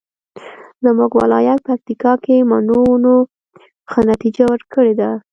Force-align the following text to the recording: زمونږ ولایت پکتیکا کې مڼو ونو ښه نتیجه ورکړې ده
زمونږ 0.83 1.11
ولایت 1.21 1.59
پکتیکا 1.67 2.13
کې 2.23 2.47
مڼو 2.51 2.79
ونو 2.89 3.15
ښه 3.91 4.01
نتیجه 4.11 4.43
ورکړې 4.51 4.93
ده 4.99 5.09